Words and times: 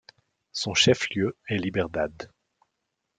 Son 0.51 0.73
chef-lieu 0.73 1.37
est 1.47 1.57
Liberdad. 1.59 2.31